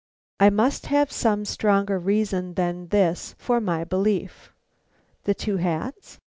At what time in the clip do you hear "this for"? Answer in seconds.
2.87-3.61